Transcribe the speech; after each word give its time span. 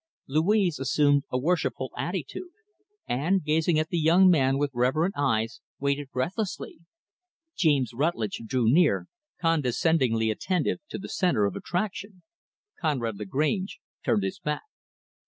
Louise 0.25 0.79
assumed 0.79 1.25
a 1.29 1.37
worshipful 1.37 1.91
attitude, 1.95 2.49
and, 3.07 3.43
gazing 3.43 3.77
at 3.77 3.89
the 3.89 3.99
young 3.99 4.31
man 4.31 4.57
with 4.57 4.71
reverent 4.73 5.13
eyes, 5.15 5.61
waited 5.79 6.09
breathlessly. 6.09 6.79
James 7.55 7.93
Rutlidge 7.93 8.41
drew 8.47 8.67
near, 8.67 9.05
condescendingly 9.39 10.31
attentive, 10.31 10.79
to 10.89 10.97
the 10.97 11.07
center 11.07 11.45
of 11.45 11.55
attraction. 11.55 12.23
Conrad 12.79 13.19
Lagrange 13.19 13.79
turned 14.03 14.23
his 14.23 14.39
back. 14.39 14.63